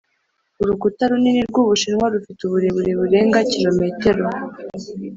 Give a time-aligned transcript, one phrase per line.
[0.61, 4.25] urukuta runini rw'ubushinwa rufite uburebure burenga kilometero